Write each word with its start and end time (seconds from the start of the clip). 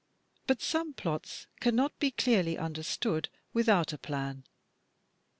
But 0.47 0.63
some 0.63 0.93
plots 0.93 1.45
cannot 1.59 1.99
be 1.99 2.09
clearly 2.09 2.55
imderstood 2.55 3.27
without 3.53 3.93
a 3.93 3.99
plan. 3.99 4.45